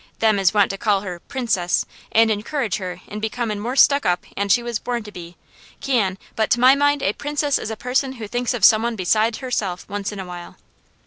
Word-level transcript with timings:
Them 0.17 0.39
as 0.39 0.51
want 0.51 0.71
to 0.71 0.79
call 0.79 1.01
her 1.01 1.19
kind 1.19 1.27
'Princess,' 1.27 1.85
and 2.11 2.31
encourage 2.31 2.77
her 2.77 3.01
in 3.05 3.19
being 3.19 3.59
more 3.59 3.75
stuck 3.75 4.03
up 4.03 4.23
'an 4.35 4.49
she 4.49 4.63
was 4.63 4.79
born 4.79 5.03
to 5.03 5.11
be, 5.11 5.37
can, 5.79 6.17
but 6.35 6.49
to 6.49 6.59
my 6.59 6.73
mind 6.73 7.03
a 7.03 7.13
Princess 7.13 7.59
is 7.59 7.69
a 7.69 7.77
person 7.77 8.13
who 8.13 8.27
thinks 8.27 8.55
of 8.55 8.65
some 8.65 8.81
one 8.81 8.95
besides 8.95 9.37
herself 9.37 9.87
once 9.87 10.11
in 10.11 10.19
a 10.19 10.25
while." 10.25 10.57